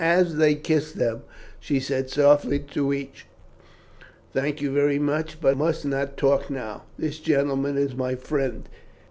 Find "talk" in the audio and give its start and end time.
6.17-6.49